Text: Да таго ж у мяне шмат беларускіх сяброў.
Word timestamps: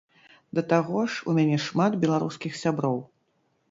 Да 0.59 0.63
таго 0.71 1.03
ж 1.13 1.29
у 1.29 1.37
мяне 1.41 1.61
шмат 1.69 2.01
беларускіх 2.07 2.61
сяброў. 2.65 3.03